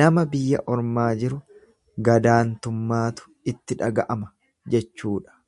Nama 0.00 0.22
biyya 0.34 0.60
ormaa 0.74 1.06
jiru 1.22 1.40
gadaantummaatu 2.10 3.28
itti 3.54 3.80
dhaga'ama 3.84 4.32
jechuudha. 4.76 5.38